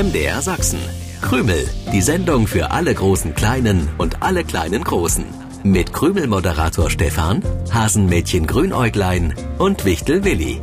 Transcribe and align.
MDR 0.00 0.40
Sachsen. 0.40 0.80
Krümel, 1.20 1.68
die 1.92 2.00
Sendung 2.00 2.46
für 2.46 2.70
alle 2.70 2.94
großen 2.94 3.34
Kleinen 3.34 3.86
und 3.98 4.22
alle 4.22 4.44
kleinen 4.44 4.82
Großen. 4.82 5.26
Mit 5.62 5.92
Krümel-Moderator 5.92 6.88
Stefan, 6.88 7.42
Hasenmädchen 7.70 8.46
Grünäuglein 8.46 9.34
und 9.58 9.84
Wichtel 9.84 10.24
Willi. 10.24 10.62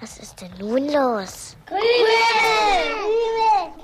Was 0.00 0.18
ist 0.18 0.40
denn 0.40 0.52
nun 0.60 0.84
los? 0.84 1.56
Krümel! 1.66 1.80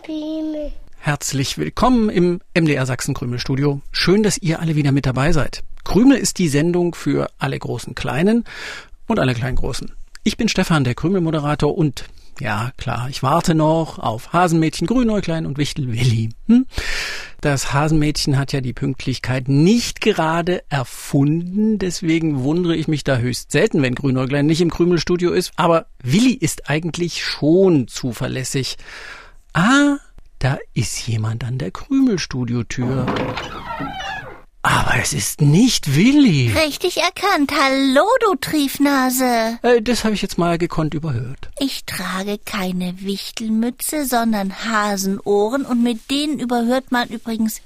Krümel! 0.04 0.72
Herzlich 0.98 1.58
willkommen 1.58 2.08
im 2.08 2.40
MDR 2.56 2.86
Sachsen 2.86 3.14
Krümel 3.14 3.40
Studio. 3.40 3.80
Schön, 3.90 4.22
dass 4.22 4.38
ihr 4.38 4.60
alle 4.60 4.76
wieder 4.76 4.92
mit 4.92 5.06
dabei 5.06 5.32
seid. 5.32 5.64
Krümel 5.82 6.18
ist 6.18 6.38
die 6.38 6.48
Sendung 6.48 6.94
für 6.94 7.26
alle 7.38 7.58
großen 7.58 7.96
Kleinen 7.96 8.44
und 9.08 9.18
alle 9.18 9.34
kleinen 9.34 9.56
Großen. 9.56 9.90
Ich 10.28 10.36
bin 10.36 10.50
Stefan, 10.50 10.84
der 10.84 10.94
Krümel-Moderator 10.94 11.74
und 11.74 12.04
ja, 12.38 12.70
klar, 12.76 13.06
ich 13.08 13.22
warte 13.22 13.54
noch 13.54 13.98
auf 13.98 14.34
Hasenmädchen 14.34 14.86
Grünäuglein 14.86 15.46
und 15.46 15.56
Wichtel 15.56 15.90
Willi. 15.90 16.28
Hm? 16.48 16.66
Das 17.40 17.72
Hasenmädchen 17.72 18.36
hat 18.36 18.52
ja 18.52 18.60
die 18.60 18.74
Pünktlichkeit 18.74 19.48
nicht 19.48 20.02
gerade 20.02 20.62
erfunden, 20.68 21.78
deswegen 21.78 22.42
wundere 22.42 22.76
ich 22.76 22.88
mich 22.88 23.04
da 23.04 23.16
höchst 23.16 23.52
selten, 23.52 23.80
wenn 23.80 23.94
Grünäuglein 23.94 24.44
nicht 24.44 24.60
im 24.60 24.70
Krümelstudio 24.70 25.32
ist. 25.32 25.52
Aber 25.56 25.86
Willi 26.02 26.34
ist 26.34 26.68
eigentlich 26.68 27.24
schon 27.24 27.88
zuverlässig. 27.88 28.76
Ah, 29.54 29.96
da 30.40 30.58
ist 30.74 31.08
jemand 31.08 31.42
an 31.42 31.56
der 31.56 31.70
Krümelstudiotür. 31.70 33.06
Aber 34.70 34.96
es 35.00 35.14
ist 35.14 35.40
nicht 35.40 35.96
Willi. 35.96 36.52
Richtig 36.52 36.98
erkannt. 36.98 37.52
Hallo, 37.58 38.04
du 38.20 38.34
Triefnase. 38.34 39.58
Äh, 39.62 39.80
das 39.80 40.04
habe 40.04 40.12
ich 40.12 40.20
jetzt 40.20 40.36
mal 40.36 40.58
gekonnt 40.58 40.92
überhört. 40.92 41.48
Ich 41.58 41.86
trage 41.86 42.36
keine 42.36 43.00
Wichtelmütze, 43.00 44.04
sondern 44.04 44.52
Hasenohren 44.66 45.64
und 45.64 45.82
mit 45.82 46.10
denen 46.10 46.38
überhört 46.38 46.92
man 46.92 47.08
übrigens 47.08 47.62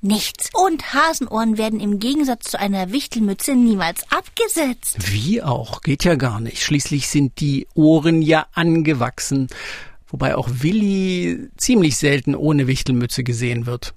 nichts. 0.00 0.50
Und 0.52 0.94
Hasenohren 0.94 1.58
werden 1.58 1.80
im 1.80 1.98
Gegensatz 1.98 2.52
zu 2.52 2.60
einer 2.60 2.92
Wichtelmütze 2.92 3.56
niemals 3.56 4.04
abgesetzt. 4.12 4.98
Wie 5.10 5.42
auch? 5.42 5.80
Geht 5.80 6.04
ja 6.04 6.14
gar 6.14 6.38
nicht. 6.38 6.62
Schließlich 6.62 7.08
sind 7.08 7.40
die 7.40 7.66
Ohren 7.74 8.22
ja 8.22 8.46
angewachsen. 8.52 9.48
Wobei 10.06 10.36
auch 10.36 10.48
Willi 10.48 11.48
ziemlich 11.56 11.96
selten 11.96 12.36
ohne 12.36 12.68
Wichtelmütze 12.68 13.24
gesehen 13.24 13.66
wird. 13.66 13.92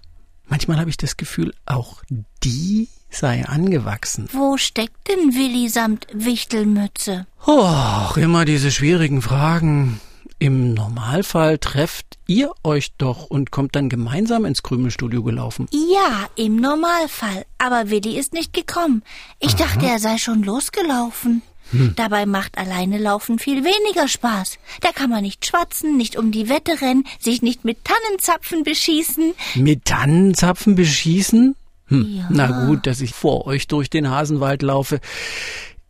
Manchmal 0.47 0.79
habe 0.79 0.89
ich 0.89 0.97
das 0.97 1.17
Gefühl, 1.17 1.53
auch 1.65 2.01
die 2.43 2.89
sei 3.09 3.45
angewachsen. 3.45 4.27
Wo 4.31 4.57
steckt 4.57 5.07
denn 5.07 5.33
Willi 5.33 5.69
samt 5.69 6.07
Wichtelmütze? 6.13 7.25
Och, 7.45 8.17
immer 8.17 8.45
diese 8.45 8.71
schwierigen 8.71 9.21
Fragen. 9.21 9.99
Im 10.39 10.75
Normalfall 10.75 11.57
trefft 11.57 12.19
ihr 12.27 12.51
euch 12.63 12.93
doch 12.97 13.25
und 13.25 13.49
kommt 13.49 13.75
dann 13.75 13.89
gemeinsam 13.89 14.45
ins 14.45 14.61
Krümelstudio 14.61 15.23
gelaufen. 15.23 15.67
Ja, 15.71 16.27
im 16.35 16.57
Normalfall. 16.57 17.45
Aber 17.57 17.89
Willi 17.89 18.17
ist 18.17 18.33
nicht 18.33 18.53
gekommen. 18.53 19.01
Ich 19.39 19.55
Aha. 19.55 19.63
dachte, 19.63 19.87
er 19.87 19.99
sei 19.99 20.17
schon 20.19 20.43
losgelaufen. 20.43 21.41
Hm. 21.71 21.93
Dabei 21.95 22.25
macht 22.25 22.57
alleine 22.57 22.97
Laufen 22.97 23.39
viel 23.39 23.63
weniger 23.63 24.07
Spaß. 24.07 24.57
Da 24.81 24.91
kann 24.91 25.09
man 25.09 25.23
nicht 25.23 25.45
schwatzen, 25.45 25.97
nicht 25.97 26.17
um 26.17 26.31
die 26.31 26.49
Wette 26.49 26.81
rennen, 26.81 27.05
sich 27.19 27.41
nicht 27.41 27.65
mit 27.65 27.79
Tannenzapfen 27.83 28.63
beschießen. 28.63 29.33
Mit 29.55 29.85
Tannenzapfen 29.85 30.75
beschießen? 30.75 31.55
Hm. 31.87 32.15
Ja. 32.17 32.27
Na 32.29 32.65
gut, 32.65 32.87
dass 32.87 33.01
ich 33.01 33.13
vor 33.13 33.45
euch 33.45 33.67
durch 33.67 33.89
den 33.89 34.09
Hasenwald 34.09 34.61
laufe. 34.61 34.99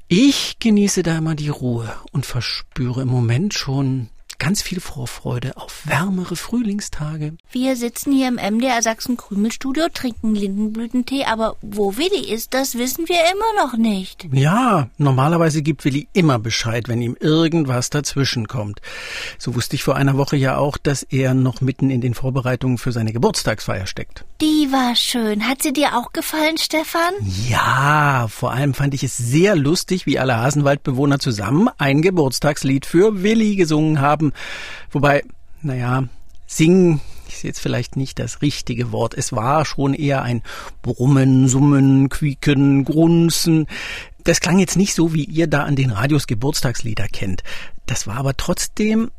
Ich 0.08 0.58
genieße 0.60 1.04
da 1.04 1.18
immer 1.18 1.36
die 1.36 1.50
Ruhe 1.50 1.94
und 2.12 2.26
verspüre 2.26 3.02
im 3.02 3.10
Moment 3.10 3.54
schon 3.54 4.10
ganz 4.40 4.62
viel 4.62 4.80
Vorfreude 4.80 5.58
auf 5.58 5.82
wärmere 5.86 6.36
Frühlingstage. 6.36 7.34
Wir 7.52 7.76
sitzen 7.76 8.14
hier 8.14 8.28
im 8.28 8.36
MDR 8.36 8.82
Sachsen 8.82 9.18
Krümelstudio, 9.18 9.88
trinken 9.94 10.36
Lindenblütentee, 10.36 11.26
aber 11.26 11.56
wo 11.62 11.98
Willi 11.98 12.32
ist, 12.32 12.54
das 12.54 12.78
wissen 12.78 13.08
wir 13.08 13.18
immer 13.32 13.66
noch 13.66 13.78
nicht. 13.78 14.28
Ja, 14.32 14.90
normalerweise 14.98 15.62
gibt 15.62 15.86
Willi 15.86 16.08
immer 16.14 16.40
Bescheid, 16.40 16.88
wenn 16.88 17.02
ihm 17.02 17.18
irgendwas 17.20 17.90
dazwischen 17.90 18.48
kommt. 18.48 18.82
So 19.38 19.56
wusste 19.56 19.76
ich 19.76 19.84
vor 19.84 19.96
einer 19.96 20.18
Woche 20.18 20.38
ja 20.38 20.58
auch, 20.58 20.78
dass 20.78 21.04
er 21.04 21.34
noch 21.34 21.62
mitten 21.62 21.90
in 21.90 22.02
den 22.02 22.14
Vorbereitungen 22.14 22.78
für 22.78 22.92
seine 22.92 23.14
Geburtstagsfeier 23.14 23.88
steckt. 23.88 24.26
Die 24.42 24.72
war 24.72 24.96
schön. 24.96 25.48
Hat 25.48 25.64
sie 25.64 25.74
dir 25.74 25.98
auch 25.98 26.14
gefallen, 26.14 26.58
Stefan? 26.58 27.14
Ja, 27.50 28.28
vor 28.30 28.52
allem 28.52 28.74
fand 28.74 28.94
ich 28.94 29.04
es 29.04 29.18
sehr 29.18 29.56
lustig, 29.56 30.06
wie 30.06 30.20
alle 30.20 30.38
Hasenwaldbewohner 30.38 31.20
zusammen 31.20 31.70
ein 31.78 32.02
Geburtstagslied 32.02 32.86
für 32.86 33.24
Willi 33.24 33.56
gesungen 33.56 34.00
haben 34.00 34.27
haben. 34.28 34.34
Wobei, 34.92 35.24
naja, 35.62 36.04
singen 36.46 37.02
ist 37.28 37.44
jetzt 37.44 37.60
vielleicht 37.60 37.98
nicht 37.98 38.20
das 38.20 38.42
richtige 38.42 38.92
Wort. 38.92 39.14
Es 39.14 39.34
war 39.34 39.66
schon 39.66 39.94
eher 39.94 40.24
ein 40.24 40.42
Brummen, 40.82 41.48
Summen, 41.48 42.10
Quieken, 42.10 42.86
Grunzen. 42.86 43.68
Das 44.24 44.40
klang 44.40 44.60
jetzt 44.60 44.78
nicht 44.78 44.94
so, 44.94 45.14
wie 45.14 45.24
ihr 45.24 45.48
da 45.48 45.64
an 45.64 45.76
den 45.76 45.92
Radios 45.92 46.28
Geburtstagslieder 46.28 47.08
kennt. 47.08 47.44
Das 47.86 48.08
war 48.08 48.18
aber 48.18 48.36
trotzdem 48.36 49.12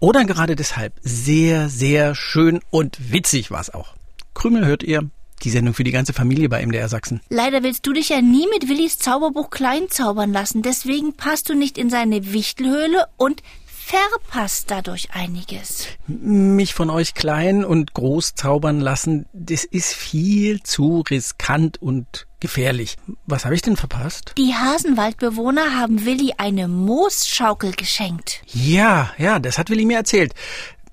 oder 0.00 0.24
gerade 0.24 0.56
deshalb 0.56 0.94
sehr, 1.02 1.68
sehr 1.68 2.14
schön 2.14 2.60
und 2.70 3.12
witzig 3.12 3.50
war 3.50 3.60
es 3.60 3.72
auch. 3.72 3.94
Krümel 4.34 4.66
hört 4.66 4.82
ihr 4.82 5.08
die 5.44 5.50
Sendung 5.50 5.74
für 5.74 5.84
die 5.84 5.90
ganze 5.90 6.12
Familie 6.12 6.48
bei 6.48 6.64
MDR 6.64 6.88
Sachsen. 6.88 7.20
Leider 7.28 7.62
willst 7.62 7.86
du 7.86 7.92
dich 7.92 8.10
ja 8.10 8.20
nie 8.20 8.46
mit 8.48 8.68
Willis 8.68 8.98
Zauberbuch 8.98 9.50
klein 9.50 9.88
zaubern 9.90 10.32
lassen. 10.32 10.62
Deswegen 10.62 11.14
passt 11.14 11.48
du 11.48 11.54
nicht 11.54 11.78
in 11.78 11.90
seine 11.90 12.32
Wichtelhöhle 12.32 13.06
und 13.16 13.42
verpasst 13.82 14.70
dadurch 14.70 15.08
einiges. 15.12 15.86
Mich 16.06 16.74
von 16.74 16.90
euch 16.90 17.14
klein 17.14 17.64
und 17.64 17.94
groß 17.94 18.34
zaubern 18.34 18.80
lassen, 18.80 19.26
das 19.32 19.64
ist 19.64 19.94
viel 19.94 20.62
zu 20.62 21.00
riskant 21.08 21.80
und 21.80 22.26
gefährlich. 22.40 22.96
Was 23.26 23.44
habe 23.44 23.54
ich 23.54 23.62
denn 23.62 23.76
verpasst? 23.76 24.34
Die 24.38 24.54
Hasenwaldbewohner 24.54 25.78
haben 25.78 26.04
Willi 26.04 26.34
eine 26.38 26.68
Moosschaukel 26.68 27.72
geschenkt. 27.72 28.42
Ja, 28.46 29.12
ja, 29.18 29.38
das 29.38 29.58
hat 29.58 29.70
Willi 29.70 29.84
mir 29.84 29.98
erzählt. 29.98 30.34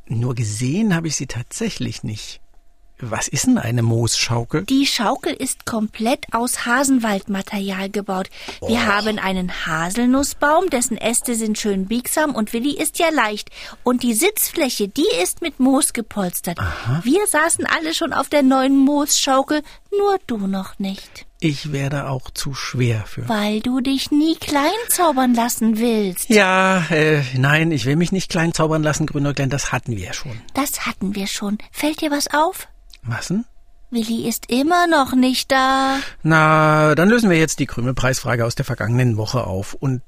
Nur 0.07 0.35
gesehen 0.35 0.95
habe 0.95 1.07
ich 1.07 1.15
sie 1.15 1.27
tatsächlich 1.27 2.03
nicht. 2.03 2.41
Was 3.01 3.29
ist 3.29 3.47
denn 3.47 3.57
eine 3.57 3.81
Moosschaukel? 3.81 4.63
Die 4.63 4.85
Schaukel 4.85 5.33
ist 5.33 5.65
komplett 5.65 6.25
aus 6.33 6.65
Hasenwaldmaterial 6.65 7.89
gebaut. 7.89 8.29
Wir 8.59 8.75
oh. 8.75 8.79
haben 8.79 9.19
einen 9.19 9.65
Haselnussbaum, 9.65 10.69
dessen 10.69 10.97
Äste 10.97 11.35
sind 11.35 11.57
schön 11.57 11.85
biegsam 11.85 12.35
und 12.35 12.51
Willi 12.51 12.75
ist 12.75 12.99
ja 12.99 13.09
leicht. 13.09 13.51
Und 13.83 14.03
die 14.03 14.13
Sitzfläche, 14.13 14.89
die 14.89 15.07
ist 15.23 15.41
mit 15.41 15.61
Moos 15.61 15.93
gepolstert. 15.93 16.59
Aha. 16.59 16.99
Wir 17.05 17.25
saßen 17.25 17.65
alle 17.65 17.93
schon 17.93 18.11
auf 18.11 18.27
der 18.27 18.43
neuen 18.43 18.77
Moosschaukel, 18.77 19.61
nur 19.97 20.17
du 20.27 20.47
noch 20.47 20.77
nicht. 20.77 21.25
Ich 21.39 21.71
werde 21.71 22.09
auch 22.09 22.29
zu 22.31 22.53
schwer 22.53 23.05
für. 23.07 23.29
Weil 23.29 23.61
du 23.61 23.79
dich 23.79 24.11
nie 24.11 24.35
klein 24.35 24.71
zaubern 24.89 25.33
lassen 25.33 25.79
willst. 25.79 26.29
Ja, 26.29 26.85
äh, 26.89 27.23
nein, 27.37 27.71
ich 27.71 27.85
will 27.85 27.95
mich 27.95 28.11
nicht 28.11 28.29
klein 28.29 28.53
zaubern 28.53 28.83
lassen, 28.83 29.05
Grünäuglein, 29.05 29.49
das 29.49 29.71
hatten 29.71 29.95
wir 29.95 30.11
schon. 30.11 30.41
Das 30.53 30.85
hatten 30.85 31.15
wir 31.15 31.27
schon. 31.27 31.59
Fällt 31.71 32.01
dir 32.01 32.11
was 32.11 32.33
auf? 32.33 32.67
Was 33.03 33.27
denn? 33.27 33.45
Willi 33.91 34.27
ist 34.27 34.51
immer 34.51 34.85
noch 34.85 35.13
nicht 35.15 35.51
da. 35.51 35.97
Na, 36.21 36.93
dann 36.93 37.09
lösen 37.09 37.29
wir 37.29 37.37
jetzt 37.37 37.59
die 37.59 37.65
Krümelpreisfrage 37.65 38.45
aus 38.45 38.53
der 38.53 38.65
vergangenen 38.65 39.17
Woche 39.17 39.45
auf. 39.45 39.73
Und 39.73 40.01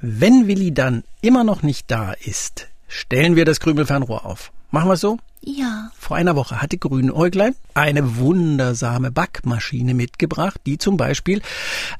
wenn 0.00 0.46
Willi 0.46 0.72
dann 0.72 1.04
immer 1.20 1.44
noch 1.44 1.62
nicht 1.62 1.90
da 1.90 2.12
ist, 2.12 2.68
stellen 2.88 3.36
wir 3.36 3.44
das 3.44 3.60
Krümelfernrohr 3.60 4.24
auf. 4.24 4.52
Machen 4.70 4.88
wir 4.88 4.96
so? 4.96 5.18
Ja. 5.42 5.90
Vor 5.96 6.16
einer 6.16 6.34
Woche 6.34 6.60
hatte 6.60 6.78
Grünäuglein 6.78 7.54
eine 7.74 8.16
wundersame 8.16 9.10
Backmaschine 9.10 9.94
mitgebracht, 9.94 10.60
die 10.66 10.78
zum 10.78 10.96
Beispiel 10.96 11.40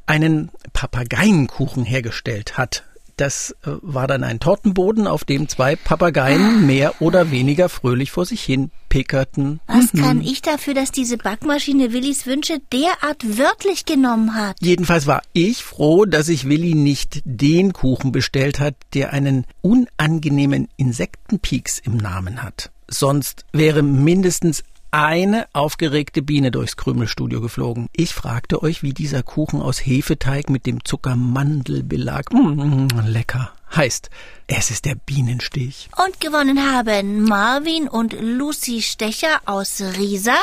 einen 0.07 0.51
Papageienkuchen 0.73 1.85
hergestellt 1.85 2.59
hat. 2.59 2.85
Das 3.17 3.57
äh, 3.65 3.71
war 3.81 4.07
dann 4.07 4.25
ein 4.25 4.41
Tortenboden, 4.41 5.07
auf 5.07 5.25
dem 5.25 5.49
zwei 5.49 5.75
Papageien 5.75 6.67
mehr 6.67 7.01
oder 7.01 7.31
weniger 7.31 7.71
fröhlich 7.71 8.11
vor 8.11 8.27
sich 8.27 8.43
hin 8.43 8.71
pickerten. 8.91 9.61
Was 9.67 9.95
mhm. 9.95 10.03
kann 10.03 10.21
ich 10.21 10.43
dafür, 10.43 10.75
dass 10.75 10.93
diese 10.93 11.17
Backmaschine 11.17 11.93
Willis 11.93 12.27
Wünsche 12.27 12.59
derart 12.73 13.39
wörtlich 13.39 13.87
genommen 13.87 14.35
hat? 14.35 14.57
Jedenfalls 14.61 15.07
war 15.07 15.23
ich 15.33 15.65
froh, 15.65 16.05
dass 16.05 16.27
sich 16.27 16.47
Willi 16.47 16.75
nicht 16.75 17.23
den 17.25 17.73
Kuchen 17.73 18.13
bestellt 18.13 18.61
hat, 18.61 18.75
der 18.93 19.15
einen 19.15 19.47
unangenehmen 19.63 20.69
Insektenpieks 20.77 21.79
im 21.79 21.97
Namen 21.97 22.43
hat. 22.43 22.71
Sonst 22.89 23.47
wäre 23.53 23.83
mindestens 23.83 24.63
eine 24.91 25.47
aufgeregte 25.53 26.23
Biene 26.23 26.51
durchs 26.51 26.77
Krümelstudio 26.77 27.41
geflogen. 27.41 27.89
Ich 27.93 28.15
fragte 28.15 28.63
euch, 28.63 28.83
wie 28.83 28.93
dieser 28.93 29.23
Kuchen 29.23 29.61
aus 29.61 29.79
Hefeteig 29.79 30.51
mit 30.51 30.67
dem 30.67 30.85
Zuckermandelbelag 30.85 32.31
mm, 32.33 32.89
lecker 33.07 33.53
heißt. 33.75 34.11
Es 34.47 34.71
ist 34.71 34.85
der 34.85 34.95
Bienenstich. 34.95 35.89
Und 36.05 36.21
gewonnen 36.21 36.73
haben 36.73 37.25
Marvin 37.25 37.89
und 37.89 38.15
Lucy 38.19 38.83
Stecher 38.83 39.41
aus 39.45 39.81
Riesa, 39.81 40.37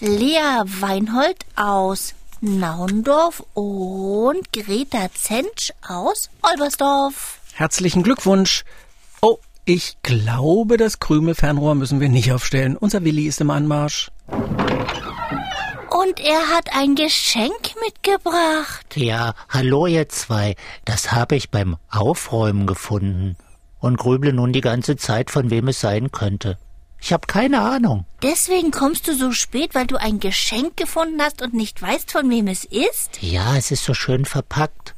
Lea 0.00 0.62
Weinhold 0.64 1.44
aus 1.56 2.14
Naundorf 2.40 3.42
und 3.54 4.52
Greta 4.52 5.08
Zentsch 5.14 5.72
aus 5.86 6.30
Olbersdorf. 6.42 7.40
Herzlichen 7.54 8.02
Glückwunsch. 8.02 8.64
Ich 9.70 9.98
glaube, 10.02 10.78
das 10.78 10.98
Krümelfernrohr 10.98 11.74
müssen 11.74 12.00
wir 12.00 12.08
nicht 12.08 12.32
aufstellen. 12.32 12.74
Unser 12.74 13.04
Willi 13.04 13.26
ist 13.26 13.42
im 13.42 13.50
Anmarsch. 13.50 14.10
Und 15.90 16.20
er 16.20 16.56
hat 16.56 16.74
ein 16.74 16.94
Geschenk 16.94 17.74
mitgebracht. 17.84 18.96
Ja, 18.96 19.34
hallo 19.50 19.86
ihr 19.86 20.08
zwei. 20.08 20.56
Das 20.86 21.12
habe 21.12 21.36
ich 21.36 21.50
beim 21.50 21.76
Aufräumen 21.90 22.66
gefunden 22.66 23.36
und 23.78 23.98
grüble 23.98 24.32
nun 24.32 24.54
die 24.54 24.62
ganze 24.62 24.96
Zeit, 24.96 25.30
von 25.30 25.50
wem 25.50 25.68
es 25.68 25.82
sein 25.82 26.12
könnte. 26.12 26.56
Ich 26.98 27.12
habe 27.12 27.26
keine 27.26 27.60
Ahnung. 27.60 28.06
Deswegen 28.22 28.70
kommst 28.70 29.06
du 29.06 29.14
so 29.14 29.32
spät, 29.32 29.74
weil 29.74 29.86
du 29.86 29.96
ein 29.96 30.18
Geschenk 30.18 30.78
gefunden 30.78 31.20
hast 31.20 31.42
und 31.42 31.52
nicht 31.52 31.82
weißt, 31.82 32.10
von 32.10 32.30
wem 32.30 32.48
es 32.48 32.64
ist? 32.64 33.20
Ja, 33.20 33.54
es 33.54 33.70
ist 33.70 33.84
so 33.84 33.92
schön 33.92 34.24
verpackt. 34.24 34.94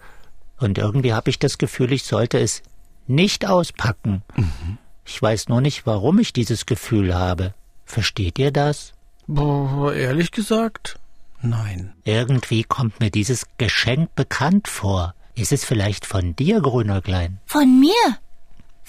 Und 0.60 0.78
irgendwie 0.78 1.12
habe 1.12 1.28
ich 1.28 1.40
das 1.40 1.58
Gefühl, 1.58 1.92
ich 1.92 2.04
sollte 2.04 2.38
es 2.38 2.62
nicht 3.10 3.46
auspacken. 3.46 4.22
Mhm. 4.36 4.78
Ich 5.04 5.20
weiß 5.20 5.48
nur 5.48 5.60
nicht, 5.60 5.86
warum 5.86 6.18
ich 6.18 6.32
dieses 6.32 6.66
Gefühl 6.66 7.14
habe. 7.14 7.54
Versteht 7.84 8.38
ihr 8.38 8.52
das? 8.52 8.92
Boah, 9.26 9.92
ehrlich 9.92 10.30
gesagt, 10.30 10.98
nein. 11.42 11.92
Irgendwie 12.04 12.64
kommt 12.64 13.00
mir 13.00 13.10
dieses 13.10 13.46
Geschenk 13.58 14.14
bekannt 14.14 14.68
vor. 14.68 15.14
Ist 15.34 15.52
es 15.52 15.64
vielleicht 15.64 16.06
von 16.06 16.36
dir, 16.36 16.60
Grünäuglein? 16.60 17.38
Von 17.46 17.80
mir? 17.80 18.18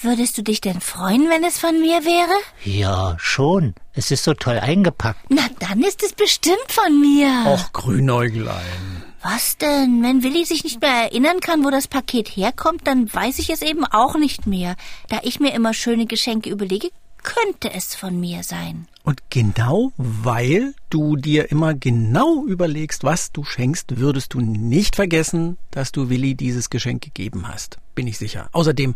Würdest 0.03 0.38
du 0.38 0.41
dich 0.41 0.62
denn 0.62 0.81
freuen, 0.81 1.29
wenn 1.29 1.44
es 1.44 1.59
von 1.59 1.79
mir 1.79 2.03
wäre? 2.06 2.33
Ja, 2.63 3.15
schon. 3.19 3.75
Es 3.94 4.09
ist 4.09 4.24
so 4.24 4.33
toll 4.33 4.57
eingepackt. 4.59 5.25
Na, 5.29 5.44
dann 5.59 5.81
ist 5.83 6.01
es 6.03 6.13
bestimmt 6.13 6.69
von 6.69 7.00
mir. 7.00 7.29
Och, 7.47 7.71
Grünäuglein. 7.71 9.03
Was 9.21 9.57
denn? 9.57 10.01
Wenn 10.01 10.23
Willi 10.23 10.45
sich 10.45 10.63
nicht 10.63 10.81
mehr 10.81 11.03
erinnern 11.03 11.41
kann, 11.41 11.63
wo 11.63 11.69
das 11.69 11.88
Paket 11.88 12.27
herkommt, 12.29 12.88
dann 12.88 13.13
weiß 13.13 13.38
ich 13.38 13.51
es 13.51 13.62
eben 13.62 13.85
auch 13.85 14.15
nicht 14.15 14.47
mehr. 14.47 14.75
Da 15.09 15.19
ich 15.21 15.39
mir 15.39 15.53
immer 15.53 15.75
schöne 15.75 16.07
Geschenke 16.07 16.50
überlege, 16.50 16.89
könnte 17.21 17.71
es 17.71 17.94
von 17.94 18.19
mir 18.19 18.44
sein. 18.44 18.88
Und 19.03 19.21
genau 19.29 19.94
weil 19.97 20.75
du 20.89 21.15
dir 21.15 21.51
immer 21.51 21.73
genau 21.73 22.45
überlegst, 22.45 23.03
was 23.03 23.31
du 23.31 23.44
schenkst, 23.44 23.97
würdest 23.97 24.33
du 24.33 24.41
nicht 24.41 24.95
vergessen, 24.95 25.57
dass 25.71 25.91
du 25.91 26.09
Willi 26.09 26.35
dieses 26.35 26.69
Geschenk 26.69 27.01
gegeben 27.01 27.47
hast. 27.47 27.79
Bin 27.95 28.07
ich 28.07 28.17
sicher. 28.17 28.50
Außerdem, 28.51 28.94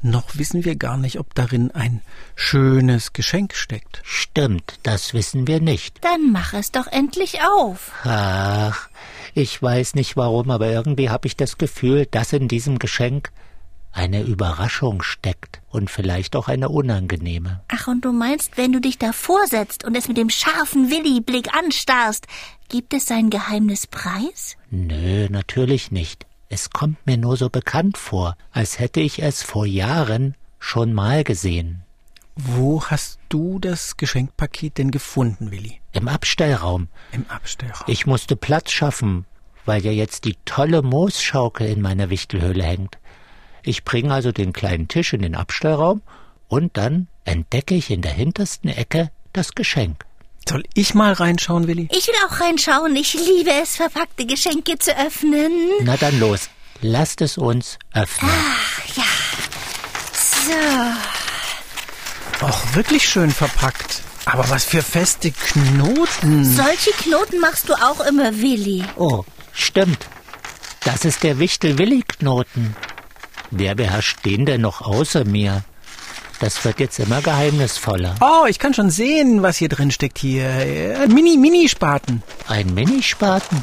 noch 0.00 0.36
wissen 0.36 0.64
wir 0.64 0.76
gar 0.76 0.96
nicht, 0.96 1.18
ob 1.18 1.34
darin 1.34 1.70
ein 1.72 2.02
schönes 2.36 3.12
Geschenk 3.12 3.54
steckt. 3.54 4.00
Stimmt, 4.04 4.78
das 4.84 5.12
wissen 5.12 5.46
wir 5.46 5.60
nicht. 5.60 6.02
Dann 6.02 6.32
mach 6.32 6.52
es 6.52 6.70
doch 6.70 6.86
endlich 6.86 7.40
auf. 7.42 7.92
Ach, 8.04 8.88
ich 9.34 9.62
weiß 9.62 9.94
nicht 9.94 10.16
warum, 10.16 10.50
aber 10.50 10.70
irgendwie 10.70 11.10
habe 11.10 11.26
ich 11.26 11.36
das 11.36 11.58
Gefühl, 11.58 12.06
dass 12.06 12.32
in 12.32 12.48
diesem 12.48 12.78
Geschenk 12.78 13.30
eine 13.92 14.22
Überraschung 14.22 15.02
steckt 15.02 15.60
und 15.70 15.90
vielleicht 15.90 16.36
auch 16.36 16.48
eine 16.48 16.68
unangenehme. 16.68 17.62
Ach, 17.68 17.88
und 17.88 18.04
du 18.04 18.12
meinst, 18.12 18.56
wenn 18.56 18.72
du 18.72 18.80
dich 18.80 18.98
davor 18.98 19.46
setzt 19.46 19.84
und 19.84 19.96
es 19.96 20.08
mit 20.08 20.16
dem 20.16 20.30
scharfen 20.30 20.90
Willi-Blick 20.90 21.54
anstarrst, 21.54 22.26
gibt 22.68 22.94
es 22.94 23.06
sein 23.06 23.30
Geheimnis 23.30 23.86
preis? 23.86 24.56
Nö, 24.70 25.28
natürlich 25.30 25.90
nicht. 25.90 26.26
Es 26.48 26.70
kommt 26.70 27.06
mir 27.06 27.16
nur 27.16 27.36
so 27.36 27.50
bekannt 27.50 27.98
vor, 27.98 28.36
als 28.52 28.78
hätte 28.78 29.00
ich 29.00 29.22
es 29.22 29.42
vor 29.42 29.66
Jahren 29.66 30.34
schon 30.58 30.92
mal 30.92 31.24
gesehen. 31.24 31.82
Wo 32.40 32.84
hast 32.84 33.18
du 33.28 33.58
das 33.58 33.96
Geschenkpaket 33.96 34.78
denn 34.78 34.92
gefunden, 34.92 35.50
Willi? 35.50 35.80
Im 35.92 36.06
Abstellraum. 36.06 36.86
Im 37.10 37.28
Abstellraum. 37.28 37.82
Ich 37.88 38.06
musste 38.06 38.36
Platz 38.36 38.70
schaffen, 38.70 39.26
weil 39.66 39.84
ja 39.84 39.90
jetzt 39.90 40.24
die 40.24 40.36
tolle 40.44 40.82
Moosschaukel 40.82 41.66
in 41.66 41.80
meiner 41.80 42.10
Wichtelhöhle 42.10 42.62
hängt. 42.62 42.98
Ich 43.64 43.82
bringe 43.82 44.14
also 44.14 44.30
den 44.30 44.52
kleinen 44.52 44.86
Tisch 44.86 45.12
in 45.12 45.22
den 45.22 45.34
Abstellraum 45.34 46.00
und 46.46 46.76
dann 46.76 47.08
entdecke 47.24 47.74
ich 47.74 47.90
in 47.90 48.02
der 48.02 48.12
hintersten 48.12 48.70
Ecke 48.70 49.10
das 49.32 49.56
Geschenk. 49.56 50.04
Soll 50.48 50.62
ich 50.74 50.94
mal 50.94 51.14
reinschauen, 51.14 51.66
Willi? 51.66 51.88
Ich 51.90 52.06
will 52.06 52.14
auch 52.28 52.40
reinschauen. 52.40 52.94
Ich 52.94 53.14
liebe 53.14 53.50
es, 53.60 53.76
verpackte 53.76 54.26
Geschenke 54.26 54.78
zu 54.78 54.96
öffnen. 54.96 55.52
Na 55.82 55.96
dann 55.96 56.18
los. 56.20 56.48
Lasst 56.82 57.20
es 57.20 57.36
uns 57.36 57.80
öffnen. 57.92 58.30
Ach, 58.32 58.96
ja. 58.96 59.04
So. 60.14 61.17
Och, 62.40 62.74
wirklich 62.74 63.08
schön 63.08 63.30
verpackt. 63.30 64.02
Aber 64.24 64.48
was 64.50 64.64
für 64.64 64.82
feste 64.82 65.30
Knoten. 65.30 66.44
Solche 66.44 66.90
Knoten 66.90 67.40
machst 67.40 67.68
du 67.68 67.74
auch 67.74 68.00
immer, 68.00 68.34
Willi. 68.40 68.84
Oh, 68.96 69.24
stimmt. 69.52 70.06
Das 70.84 71.04
ist 71.04 71.22
der 71.22 71.38
Wichtel-Willi-Knoten. 71.38 72.76
Wer 73.50 73.74
beherrscht 73.74 74.24
den 74.24 74.46
denn 74.46 74.60
noch 74.60 74.82
außer 74.82 75.24
mir? 75.24 75.64
Das 76.40 76.64
wird 76.64 76.78
jetzt 76.78 76.98
immer 77.00 77.20
geheimnisvoller. 77.20 78.14
Oh, 78.20 78.46
ich 78.46 78.58
kann 78.60 78.72
schon 78.74 78.90
sehen, 78.90 79.42
was 79.42 79.56
hier 79.56 79.68
drin 79.68 79.90
steckt 79.90 80.18
hier. 80.18 81.06
Mini, 81.08 81.36
Mini-Spaten. 81.36 82.22
Ein 82.46 82.72
Minispaten? 82.74 83.62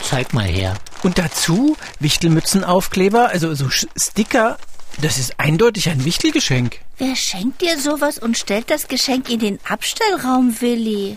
Zeig 0.00 0.32
mal 0.32 0.44
her. 0.46 0.74
Und 1.02 1.18
dazu 1.18 1.76
Wichtelmützenaufkleber, 1.98 3.30
also 3.30 3.54
so 3.54 3.68
Sticker. 3.70 4.58
Das 5.00 5.18
ist 5.18 5.38
eindeutig 5.40 5.88
ein 5.88 6.04
Wichtelgeschenk. 6.04 6.80
Wer 6.98 7.16
schenkt 7.16 7.62
dir 7.62 7.78
sowas 7.78 8.18
und 8.18 8.38
stellt 8.38 8.70
das 8.70 8.88
Geschenk 8.88 9.28
in 9.30 9.40
den 9.40 9.58
Abstellraum, 9.68 10.60
Willi? 10.60 11.16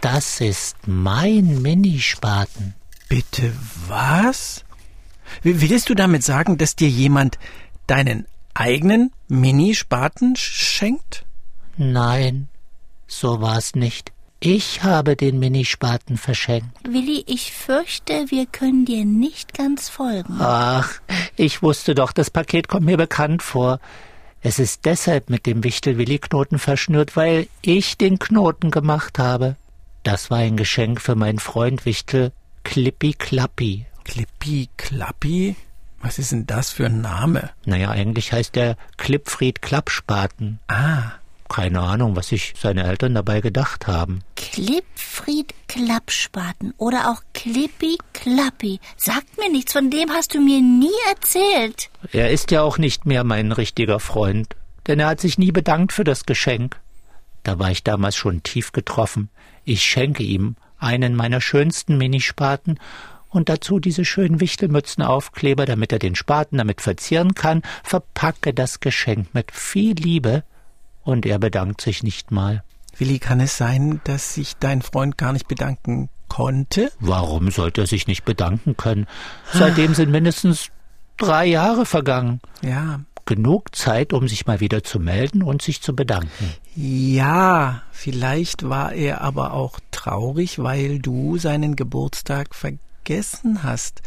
Das 0.00 0.40
ist 0.40 0.76
mein 0.86 1.62
Minispaten. 1.62 2.74
Bitte 3.08 3.54
was? 3.86 4.64
Willst 5.42 5.88
du 5.88 5.94
damit 5.94 6.22
sagen, 6.24 6.58
dass 6.58 6.76
dir 6.76 6.88
jemand 6.88 7.38
deinen 7.86 8.26
eigenen 8.54 9.12
Minispaten 9.28 10.36
schenkt? 10.36 11.24
Nein, 11.76 12.48
so 13.06 13.40
war's 13.40 13.74
nicht. 13.74 14.12
Ich 14.40 14.84
habe 14.84 15.16
den 15.16 15.40
Minispaten 15.40 16.16
verschenkt. 16.16 16.68
Willi, 16.88 17.24
ich 17.26 17.52
fürchte, 17.52 18.26
wir 18.28 18.46
können 18.46 18.84
dir 18.84 19.04
nicht 19.04 19.52
ganz 19.52 19.88
folgen. 19.88 20.36
Ach, 20.38 20.92
ich 21.36 21.60
wusste 21.60 21.96
doch, 21.96 22.12
das 22.12 22.30
Paket 22.30 22.68
kommt 22.68 22.86
mir 22.86 22.96
bekannt 22.96 23.42
vor. 23.42 23.80
Es 24.40 24.60
ist 24.60 24.84
deshalb 24.84 25.28
mit 25.28 25.46
dem 25.46 25.64
Wichtel-Willi-Knoten 25.64 26.60
verschnürt, 26.60 27.16
weil 27.16 27.48
ich 27.62 27.98
den 27.98 28.20
Knoten 28.20 28.70
gemacht 28.70 29.18
habe. 29.18 29.56
Das 30.04 30.30
war 30.30 30.38
ein 30.38 30.56
Geschenk 30.56 31.00
für 31.00 31.16
meinen 31.16 31.40
Freund 31.40 31.84
Wichtel 31.84 32.30
Klippi 32.62 33.14
Klappi. 33.14 33.86
Klippi 34.04 34.68
Klappi? 34.76 35.56
Was 36.00 36.20
ist 36.20 36.30
denn 36.30 36.46
das 36.46 36.70
für 36.70 36.86
ein 36.86 37.00
Name? 37.00 37.50
Naja, 37.64 37.90
eigentlich 37.90 38.32
heißt 38.32 38.56
er 38.56 38.76
Klippfried 38.98 39.62
Klappspaten. 39.62 40.60
Ah. 40.68 41.17
Keine 41.48 41.80
Ahnung, 41.80 42.14
was 42.14 42.28
sich 42.28 42.54
seine 42.58 42.84
Eltern 42.84 43.14
dabei 43.14 43.40
gedacht 43.40 43.86
haben. 43.86 44.20
Klippfried 44.36 45.54
Klappspaten 45.66 46.74
oder 46.76 47.10
auch 47.10 47.22
Klippi 47.32 47.98
Klappi. 48.12 48.80
Sagt 48.96 49.38
mir 49.38 49.50
nichts, 49.50 49.72
von 49.72 49.90
dem 49.90 50.10
hast 50.10 50.34
du 50.34 50.40
mir 50.40 50.60
nie 50.60 50.88
erzählt. 51.08 51.90
Er 52.12 52.30
ist 52.30 52.50
ja 52.50 52.62
auch 52.62 52.78
nicht 52.78 53.06
mehr 53.06 53.24
mein 53.24 53.52
richtiger 53.52 53.98
Freund, 53.98 54.56
denn 54.86 55.00
er 55.00 55.08
hat 55.08 55.20
sich 55.20 55.38
nie 55.38 55.52
bedankt 55.52 55.92
für 55.92 56.04
das 56.04 56.26
Geschenk. 56.26 56.78
Da 57.42 57.58
war 57.58 57.70
ich 57.70 57.82
damals 57.82 58.16
schon 58.16 58.42
tief 58.42 58.72
getroffen. 58.72 59.30
Ich 59.64 59.82
schenke 59.82 60.22
ihm 60.22 60.56
einen 60.78 61.14
meiner 61.14 61.40
schönsten 61.40 61.96
Minispaten 61.96 62.78
und 63.30 63.48
dazu 63.48 63.78
diese 63.78 64.04
schönen 64.04 64.40
Wichtelmützenaufkleber, 64.40 65.66
damit 65.66 65.92
er 65.92 65.98
den 65.98 66.14
Spaten 66.14 66.58
damit 66.58 66.80
verzieren 66.80 67.34
kann, 67.34 67.62
verpacke 67.82 68.54
das 68.54 68.80
Geschenk 68.80 69.34
mit 69.34 69.52
viel 69.52 69.94
Liebe 69.94 70.44
und 71.08 71.24
er 71.24 71.38
bedankt 71.38 71.80
sich 71.80 72.02
nicht 72.02 72.30
mal. 72.32 72.62
Willi, 72.98 73.18
kann 73.18 73.40
es 73.40 73.56
sein, 73.56 74.02
dass 74.04 74.34
sich 74.34 74.56
dein 74.60 74.82
Freund 74.82 75.16
gar 75.16 75.32
nicht 75.32 75.48
bedanken 75.48 76.10
konnte? 76.28 76.92
Warum 77.00 77.50
sollte 77.50 77.80
er 77.80 77.86
sich 77.86 78.06
nicht 78.06 78.26
bedanken 78.26 78.76
können? 78.76 79.06
Seitdem 79.50 79.94
sind 79.94 80.10
mindestens 80.10 80.68
drei 81.16 81.46
Jahre 81.46 81.86
vergangen. 81.86 82.40
Ja. 82.60 83.00
Genug 83.24 83.74
Zeit, 83.74 84.12
um 84.12 84.28
sich 84.28 84.46
mal 84.46 84.60
wieder 84.60 84.84
zu 84.84 85.00
melden 85.00 85.42
und 85.42 85.62
sich 85.62 85.80
zu 85.80 85.96
bedanken. 85.96 86.52
Ja, 86.74 87.82
vielleicht 87.90 88.68
war 88.68 88.92
er 88.92 89.22
aber 89.22 89.54
auch 89.54 89.80
traurig, 89.90 90.58
weil 90.58 90.98
du 90.98 91.38
seinen 91.38 91.74
Geburtstag 91.74 92.54
vergessen 92.54 93.62
hast. 93.62 94.02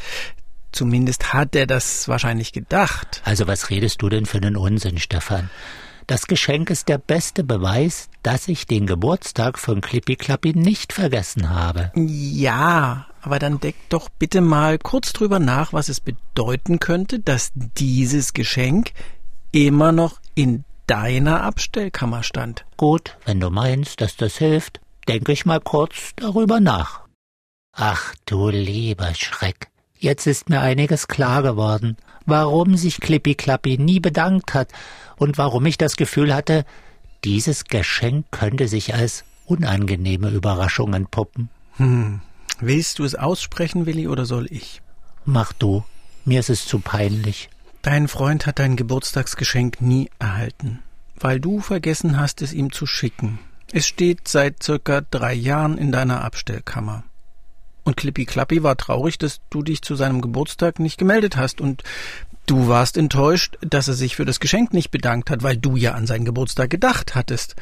Zumindest 0.71 1.33
hat 1.33 1.55
er 1.55 1.65
das 1.65 2.07
wahrscheinlich 2.07 2.53
gedacht. 2.53 3.23
Also 3.25 3.47
was 3.47 3.71
redest 3.71 4.03
du 4.03 4.09
denn 4.09 4.27
für 4.27 4.37
einen 4.37 4.55
Unsinn, 4.55 4.99
Stefan? 4.99 5.49
Das 6.11 6.27
Geschenk 6.27 6.69
ist 6.69 6.89
der 6.89 6.97
beste 6.97 7.41
Beweis, 7.41 8.09
dass 8.21 8.49
ich 8.49 8.67
den 8.67 8.85
Geburtstag 8.85 9.57
von 9.57 9.79
Klippi 9.79 10.17
Klappi 10.17 10.51
nicht 10.53 10.91
vergessen 10.91 11.49
habe. 11.49 11.93
Ja, 11.95 13.07
aber 13.21 13.39
dann 13.39 13.61
deck 13.61 13.75
doch 13.87 14.09
bitte 14.09 14.41
mal 14.41 14.77
kurz 14.77 15.13
drüber 15.13 15.39
nach, 15.39 15.71
was 15.71 15.87
es 15.87 16.01
bedeuten 16.01 16.79
könnte, 16.79 17.19
dass 17.19 17.53
dieses 17.55 18.33
Geschenk 18.33 18.91
immer 19.53 19.93
noch 19.93 20.19
in 20.35 20.65
deiner 20.85 21.43
Abstellkammer 21.43 22.23
stand. 22.23 22.65
Gut, 22.75 23.17
wenn 23.23 23.39
du 23.39 23.49
meinst, 23.49 24.01
dass 24.01 24.17
das 24.17 24.35
hilft, 24.35 24.81
denke 25.07 25.31
ich 25.31 25.45
mal 25.45 25.61
kurz 25.61 26.11
darüber 26.17 26.59
nach. 26.59 27.07
Ach 27.71 28.13
du 28.25 28.49
lieber 28.49 29.13
Schreck, 29.15 29.70
Jetzt 30.01 30.25
ist 30.25 30.49
mir 30.49 30.61
einiges 30.61 31.07
klar 31.07 31.43
geworden, 31.43 31.95
warum 32.25 32.75
sich 32.75 32.99
Klippi 32.99 33.35
Klappi 33.35 33.77
nie 33.77 33.99
bedankt 33.99 34.55
hat 34.55 34.69
und 35.15 35.37
warum 35.37 35.63
ich 35.67 35.77
das 35.77 35.95
Gefühl 35.95 36.33
hatte, 36.33 36.65
dieses 37.23 37.65
Geschenk 37.65 38.25
könnte 38.31 38.67
sich 38.67 38.95
als 38.95 39.25
unangenehme 39.45 40.29
Überraschung 40.29 40.95
entpuppen. 40.95 41.51
Hm. 41.77 42.21
Willst 42.59 42.97
du 42.97 43.03
es 43.03 43.13
aussprechen, 43.13 43.85
Willi, 43.85 44.07
oder 44.07 44.25
soll 44.25 44.47
ich? 44.49 44.81
Mach 45.23 45.53
du. 45.53 45.83
Mir 46.25 46.39
ist 46.39 46.49
es 46.49 46.65
zu 46.65 46.79
peinlich. 46.79 47.51
Dein 47.83 48.07
Freund 48.07 48.47
hat 48.47 48.57
dein 48.57 48.77
Geburtstagsgeschenk 48.77 49.81
nie 49.81 50.09
erhalten, 50.17 50.79
weil 51.15 51.39
du 51.39 51.59
vergessen 51.59 52.19
hast, 52.19 52.41
es 52.41 52.53
ihm 52.53 52.71
zu 52.71 52.87
schicken. 52.87 53.37
Es 53.71 53.85
steht 53.85 54.27
seit 54.27 54.63
circa 54.63 55.01
drei 55.01 55.35
Jahren 55.35 55.77
in 55.77 55.91
deiner 55.91 56.23
Abstellkammer. 56.23 57.03
Und 57.83 57.97
Klippi 57.97 58.25
Klappi 58.25 58.63
war 58.63 58.77
traurig, 58.77 59.17
dass 59.17 59.41
du 59.49 59.63
dich 59.63 59.81
zu 59.81 59.95
seinem 59.95 60.21
Geburtstag 60.21 60.79
nicht 60.79 60.97
gemeldet 60.97 61.37
hast 61.37 61.61
und 61.61 61.83
du 62.45 62.67
warst 62.67 62.97
enttäuscht, 62.97 63.57
dass 63.61 63.87
er 63.87 63.95
sich 63.95 64.15
für 64.15 64.25
das 64.25 64.39
Geschenk 64.39 64.73
nicht 64.73 64.91
bedankt 64.91 65.29
hat, 65.29 65.43
weil 65.43 65.57
du 65.57 65.75
ja 65.75 65.93
an 65.93 66.05
seinen 66.07 66.25
Geburtstag 66.25 66.69
gedacht 66.69 67.15
hattest. 67.15 67.55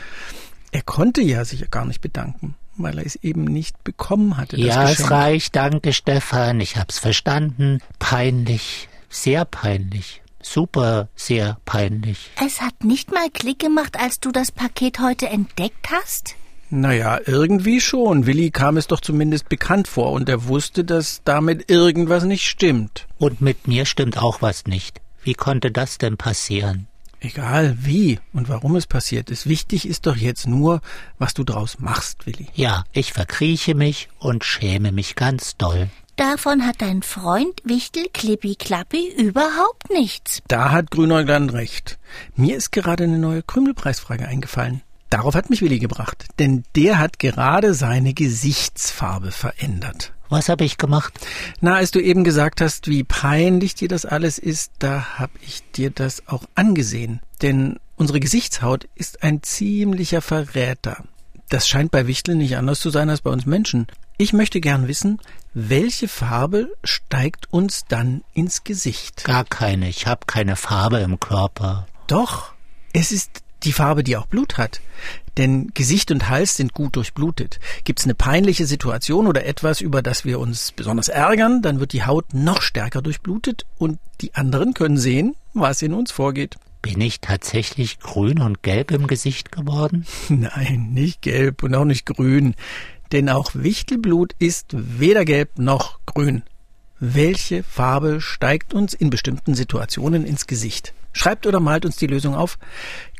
Er 0.72 0.82
konnte 0.82 1.22
ja 1.22 1.46
sich 1.46 1.70
gar 1.72 1.86
nicht 1.86 2.02
bedanken, 2.02 2.56
weil 2.78 3.00
er 3.00 3.06
es 3.06 3.16
eben 3.16 3.46
nicht 3.46 3.84
bekommen 3.84 4.38
hatte. 4.38 4.58
ja, 4.58 4.82
Geschenk. 4.82 5.00
es 5.00 5.12
reicht, 5.12 5.56
danke 5.56 5.94
Stefan, 5.94 6.60
ich 6.60 6.76
hab's 6.76 7.00
verstanden. 7.00 7.80
Peinlich, 7.98 8.90
sehr 9.10 9.46
peinlich. 9.46 10.22
Super, 10.42 11.10
sehr 11.16 11.58
peinlich. 11.66 12.30
Es 12.44 12.62
hat 12.62 12.84
nicht 12.84 13.12
mal 13.12 13.30
Klick 13.30 13.60
gemacht, 13.60 14.00
als 14.00 14.20
du 14.20 14.32
das 14.32 14.52
Paket 14.52 15.00
heute 15.00 15.28
entdeckt 15.28 15.90
hast? 15.92 16.36
Naja, 16.70 17.20
irgendwie 17.26 17.82
schon. 17.82 18.26
Willi 18.26 18.52
kam 18.52 18.78
es 18.78 18.88
doch 18.88 19.02
zumindest 19.02 19.50
bekannt 19.50 19.88
vor 19.88 20.12
und 20.12 20.30
er 20.30 20.48
wusste, 20.48 20.84
dass 20.84 21.22
damit 21.24 21.70
irgendwas 21.72 22.24
nicht 22.24 22.48
stimmt. 22.48 23.08
Und 23.18 23.42
mit 23.42 23.68
mir 23.68 23.86
stimmt 23.86 24.18
auch 24.18 24.42
was 24.42 24.66
nicht. 24.66 25.02
Wie 25.24 25.34
konnte 25.34 25.72
das 25.72 25.98
denn 25.98 26.18
passieren? 26.18 26.88
Egal 27.22 27.76
wie 27.82 28.20
und 28.32 28.48
warum 28.48 28.76
es 28.76 28.88
passiert 28.88 29.30
ist. 29.30 29.50
Wichtig 29.50 29.88
ist 29.88 30.06
doch 30.06 30.16
jetzt 30.16 30.48
nur, 30.48 30.82
was 31.18 31.34
du 31.34 31.44
draus 31.44 31.80
machst, 31.80 32.26
Willi. 32.26 32.48
Ja, 32.54 32.86
ich 32.94 33.12
verkrieche 33.12 33.76
mich 33.76 34.08
und 34.20 34.46
schäme 34.46 34.92
mich 34.92 35.16
ganz 35.16 35.58
doll. 35.58 35.90
Davon 36.16 36.66
hat 36.66 36.82
dein 36.82 37.02
Freund 37.02 37.62
Wichtel 37.64 38.08
Klippi 38.14 38.56
Klappi 38.56 39.12
überhaupt 39.18 39.90
nichts. 39.90 40.42
Da 40.48 40.72
hat 40.72 40.92
Grünäuglein 40.92 41.50
recht. 41.50 41.98
Mir 42.36 42.58
ist 42.58 42.72
gerade 42.72 43.06
eine 43.06 43.18
neue 43.18 43.42
Krümelpreisfrage 43.42 44.28
eingefallen. 44.28 44.82
Darauf 45.10 45.34
hat 45.34 45.50
mich 45.50 45.62
Willi 45.62 45.80
gebracht, 45.80 46.26
denn 46.38 46.64
der 46.76 47.00
hat 47.00 47.20
gerade 47.20 47.74
seine 47.74 48.14
Gesichtsfarbe 48.14 49.32
verändert. 49.32 50.14
Was 50.30 50.50
habe 50.50 50.64
ich 50.64 50.78
gemacht? 50.78 51.14
Na, 51.60 51.76
als 51.76 51.90
du 51.90 52.00
eben 52.00 52.24
gesagt 52.24 52.62
hast, 52.62 52.88
wie 52.88 53.04
peinlich 53.04 53.74
dir 53.74 53.88
das 53.88 54.06
alles 54.06 54.38
ist, 54.38 54.74
da 54.78 55.18
hab 55.18 55.32
ich 55.42 55.64
dir 55.72 55.90
das 55.90 56.28
auch 56.28 56.44
angesehen. 56.54 57.22
Denn 57.42 57.80
unsere 57.96 58.20
Gesichtshaut 58.20 58.88
ist 58.94 59.24
ein 59.24 59.42
ziemlicher 59.42 60.22
Verräter. 60.22 61.04
Das 61.50 61.68
scheint 61.68 61.90
bei 61.90 62.06
Wichteln 62.06 62.38
nicht 62.38 62.58
anders 62.58 62.80
zu 62.80 62.92
sein 62.92 63.10
als 63.10 63.22
bei 63.22 63.32
uns 63.32 63.48
Menschen. 63.48 63.88
Ich 64.20 64.34
möchte 64.34 64.62
gern 64.62 64.88
wissen, 64.88 65.20
welche 65.56 66.08
Farbe 66.08 66.72
steigt 66.84 67.52
uns 67.52 67.86
dann 67.88 68.24
ins 68.34 68.64
Gesicht? 68.64 69.24
Gar 69.24 69.46
keine. 69.46 69.90
Ich 69.90 70.06
habe 70.06 70.28
keine 70.28 70.56
Farbe 70.56 71.00
im 71.00 71.20
Körper. 71.20 71.88
Doch, 72.06 72.54
es 72.94 73.12
ist 73.12 73.42
die 73.64 73.74
Farbe, 73.74 74.04
die 74.04 74.18
auch 74.18 74.26
Blut 74.26 74.58
hat. 74.58 74.82
Denn 75.38 75.72
Gesicht 75.74 76.12
und 76.12 76.30
Hals 76.30 76.56
sind 76.56 76.74
gut 76.74 76.96
durchblutet. 76.96 77.60
Gibt's 77.84 78.04
eine 78.04 78.16
peinliche 78.16 78.66
Situation 78.66 79.28
oder 79.28 79.46
etwas, 79.46 79.82
über 79.82 80.02
das 80.02 80.26
wir 80.26 80.40
uns 80.40 80.72
besonders 80.72 81.08
ärgern, 81.08 81.62
dann 81.62 81.80
wird 81.80 81.94
die 81.94 82.04
Haut 82.04 82.34
noch 82.34 82.62
stärker 82.62 83.02
durchblutet 83.02 83.66
und 83.78 84.00
die 84.22 84.36
anderen 84.36 84.74
können 84.74 84.98
sehen, 84.98 85.36
was 85.54 85.82
in 85.82 85.94
uns 85.94 86.12
vorgeht. 86.12 86.58
Bin 86.82 87.02
ich 87.02 87.20
tatsächlich 87.20 88.00
grün 88.00 88.40
und 88.40 88.64
gelb 88.64 88.92
im 88.92 89.08
Gesicht 89.08 89.52
geworden? 89.52 90.06
Nein, 90.30 90.90
nicht 90.94 91.22
gelb 91.22 91.64
und 91.64 91.76
auch 91.76 91.86
nicht 91.86 92.06
grün. 92.06 92.56
Denn 93.12 93.30
auch 93.30 93.52
Wichtelblut 93.54 94.34
ist 94.40 94.68
weder 94.72 95.26
gelb 95.26 95.58
noch 95.58 96.00
grün. 96.06 96.44
Welche 97.00 97.64
Farbe 97.64 98.22
steigt 98.22 98.74
uns 98.74 98.94
in 98.94 99.10
bestimmten 99.10 99.56
Situationen 99.56 100.26
ins 100.26 100.48
Gesicht? 100.48 100.94
Schreibt 101.12 101.48
oder 101.48 101.60
malt 101.60 101.86
uns 101.86 101.96
die 101.96 102.08
Lösung 102.08 102.36
auf. 102.36 102.58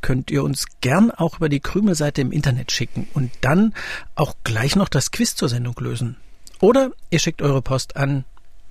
Könnt 0.02 0.32
ihr 0.32 0.44
uns 0.44 0.66
gern 0.82 1.12
auch 1.12 1.38
über 1.38 1.50
die 1.50 1.60
Krümelseite 1.60 2.22
im 2.22 2.32
Internet 2.32 2.72
schicken 2.72 3.08
und 3.14 3.32
dann 3.42 3.74
auch 4.16 4.36
gleich 4.44 4.76
noch 4.76 4.90
das 4.90 5.12
Quiz 5.12 5.36
zur 5.36 5.50
Sendung 5.50 5.76
lösen. 5.80 6.18
Oder 6.60 6.92
ihr 7.10 7.20
schickt 7.20 7.42
eure 7.42 7.62
Post 7.62 7.96
an 7.96 8.26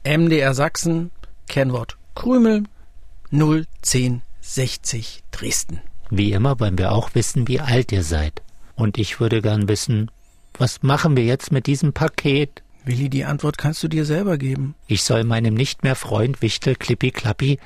MDR 0.04 0.54
Sachsen, 0.54 1.10
Kennwort 1.48 1.96
Krümel 2.14 2.64
01060 3.30 5.22
Dresden. 5.30 5.80
Wie 6.10 6.32
immer 6.32 6.58
wollen 6.60 6.78
wir 6.78 6.92
auch 6.92 7.14
wissen, 7.14 7.48
wie 7.48 7.60
alt 7.60 7.92
ihr 7.92 8.02
seid. 8.02 8.42
Und 8.74 8.96
ich 8.98 9.20
würde 9.20 9.42
gern 9.42 9.68
wissen, 9.68 10.10
was 10.56 10.82
machen 10.82 11.16
wir 11.16 11.24
jetzt 11.24 11.52
mit 11.52 11.66
diesem 11.66 11.92
Paket? 11.92 12.62
Willi, 12.84 13.10
die 13.10 13.24
Antwort 13.24 13.58
kannst 13.58 13.82
du 13.82 13.88
dir 13.88 14.04
selber 14.04 14.38
geben. 14.38 14.74
Ich 14.86 15.02
soll 15.02 15.24
meinem 15.24 15.54
nicht 15.54 15.82
mehr 15.82 15.94
Freund 15.94 16.40
Wichtel 16.40 16.74
Klippi 16.74 17.10
Klappi 17.10 17.58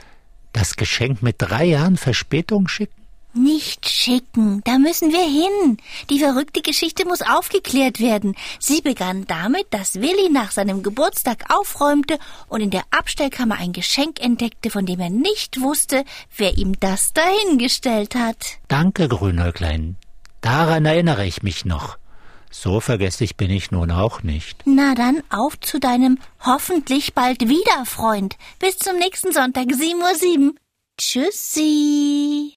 das 0.52 0.76
Geschenk 0.76 1.23
mit 1.23 1.37
drei 1.38 1.64
Jahren 1.64 1.97
Verspätung 1.97 2.69
schicken? 2.69 3.01
Nicht 3.35 3.89
schicken, 3.89 4.61
da 4.65 4.77
müssen 4.77 5.11
wir 5.11 5.25
hin. 5.25 5.79
Die 6.11 6.19
verrückte 6.19 6.61
Geschichte 6.61 7.07
muss 7.07 7.23
aufgeklärt 7.23 7.99
werden. 7.99 8.35
Sie 8.59 8.83
begann 8.83 9.27
damit, 9.27 9.67
dass 9.71 10.03
Willi 10.03 10.29
nach 10.31 10.51
seinem 10.51 10.83
Geburtstag 10.83 11.45
aufräumte 11.49 12.19
und 12.49 12.61
in 12.61 12.71
der 12.71 12.83
Abstellkammer 12.91 13.57
ein 13.59 13.73
Geschenk 13.73 14.21
entdeckte, 14.21 14.69
von 14.69 14.85
dem 14.85 15.01
er 15.01 15.09
nicht 15.09 15.62
wusste, 15.62 16.05
wer 16.37 16.59
ihm 16.59 16.79
das 16.79 17.15
dahingestellt 17.15 18.15
hat. 18.15 18.59
Danke, 18.69 19.09
Grünäuglein. 19.09 19.97
Daran 20.43 20.85
erinnere 20.85 21.25
ich 21.25 21.43
mich 21.43 21.65
noch. 21.65 21.97
So 22.51 22.81
vergesslich 22.81 23.39
bin 23.39 23.51
ich 23.51 23.71
nun 23.71 23.91
auch 23.91 24.23
nicht. 24.23 24.62
Na 24.67 24.95
dann 24.95 25.23
auf 25.31 25.59
zu 25.59 25.81
deinem 25.81 26.19
hoffentlich 26.45 27.15
bald 27.15 27.49
wieder 27.49 27.87
Freund. 27.87 28.37
Bis 28.59 28.77
zum 28.77 28.99
nächsten 28.99 29.33
Sonntag, 29.33 29.69
7.07 29.69 30.49
Uhr. 30.49 30.55
Tschüssi. 30.99 32.57